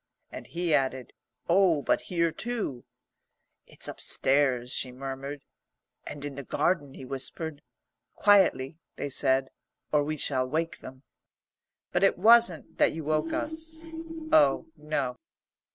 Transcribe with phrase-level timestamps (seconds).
[0.31, 1.13] And he added,
[1.47, 2.85] "Oh, but here too!"
[3.67, 5.43] "It's upstairs," she murmured.
[6.07, 7.61] "And in the garden," he whispered.
[8.15, 9.51] "Quietly," they said,
[9.91, 11.03] "or we shall wake them."
[11.91, 13.83] But it wasn't that you woke us.
[14.31, 15.17] Oh, no.